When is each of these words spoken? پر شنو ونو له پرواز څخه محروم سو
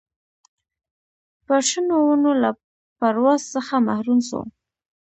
پر 1.45 1.61
شنو 1.69 1.95
ونو 2.05 2.31
له 2.41 2.49
پرواز 2.99 3.41
څخه 3.53 3.73
محروم 3.87 4.19
سو 4.29 4.39